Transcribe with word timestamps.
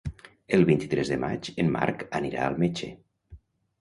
El 0.57 0.63
vint-i-tres 0.69 1.11
de 1.13 1.19
maig 1.25 1.51
en 1.65 1.71
Marc 1.77 2.03
anirà 2.21 2.47
al 2.47 2.59
metge. 2.65 2.91